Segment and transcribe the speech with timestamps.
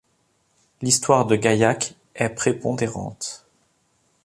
[0.81, 3.45] L'histoire de Gaillac est prépondérante.